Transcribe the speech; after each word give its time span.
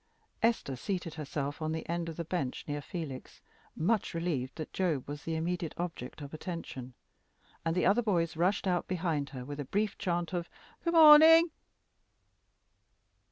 Esther 0.41 0.75
seated 0.75 1.13
herself 1.13 1.61
on 1.61 1.73
the 1.73 1.87
end 1.87 2.09
of 2.09 2.17
the 2.17 2.25
bench 2.25 2.65
near 2.67 2.81
Felix, 2.81 3.39
much 3.75 4.15
relieved 4.15 4.55
that 4.55 4.73
Job 4.73 5.07
was 5.07 5.25
the 5.25 5.35
immediate 5.35 5.75
object 5.77 6.21
of 6.23 6.33
attention; 6.33 6.95
and 7.63 7.75
the 7.75 7.85
other 7.85 8.01
boys 8.01 8.35
rushed 8.35 8.65
out 8.65 8.87
behind 8.87 9.29
her 9.29 9.45
with 9.45 9.59
a 9.59 9.63
brief 9.65 9.99
chant 9.99 10.33
of 10.33 10.49
"Good 10.83 10.95
morning!" 10.95 11.51